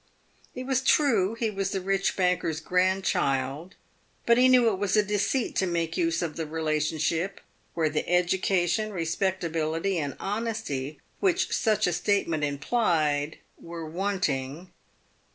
[0.55, 3.75] It was true he was the rich banker's grandchild,
[4.25, 7.39] but he knew it was a deceit to make use of the relation ship,
[7.75, 14.71] where the education, respectability, and honesty which such a statement implied were wanting.